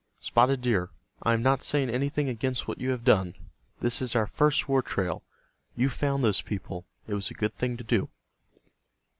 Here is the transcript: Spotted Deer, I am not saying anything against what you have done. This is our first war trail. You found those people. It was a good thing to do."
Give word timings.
Spotted 0.19 0.61
Deer, 0.61 0.89
I 1.21 1.35
am 1.35 1.43
not 1.43 1.61
saying 1.61 1.91
anything 1.91 2.27
against 2.27 2.67
what 2.67 2.79
you 2.81 2.89
have 2.89 3.03
done. 3.03 3.35
This 3.81 4.01
is 4.01 4.15
our 4.15 4.25
first 4.25 4.67
war 4.67 4.81
trail. 4.81 5.21
You 5.75 5.89
found 5.89 6.23
those 6.23 6.41
people. 6.41 6.87
It 7.05 7.13
was 7.13 7.29
a 7.29 7.35
good 7.35 7.53
thing 7.55 7.77
to 7.77 7.83
do." 7.83 8.09